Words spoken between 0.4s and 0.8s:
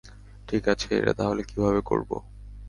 ঠিক